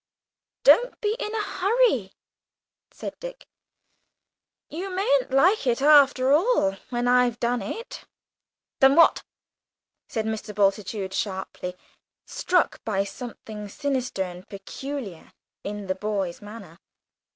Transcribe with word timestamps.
"Don't 0.63 0.99
be 0.99 1.15
in 1.19 1.35
a 1.35 1.43
hurry," 1.43 2.11
said 2.89 3.13
Dick, 3.19 3.45
"you 4.67 4.89
mayn't 4.89 5.29
like 5.29 5.67
it 5.67 5.79
after 5.79 6.31
all 6.33 6.71
when 6.89 7.07
I've 7.07 7.39
done 7.39 7.61
it." 7.61 8.05
"Done 8.79 8.95
what?" 8.95 9.21
asked 10.09 10.25
Mr. 10.25 10.55
Bultitude 10.55 11.13
sharply, 11.13 11.75
struck 12.25 12.83
by 12.83 13.03
something 13.03 13.69
sinister 13.69 14.23
and 14.23 14.49
peculiar 14.49 15.33
in 15.63 15.85
the 15.85 15.93
boy's 15.93 16.41
manner. 16.41 16.79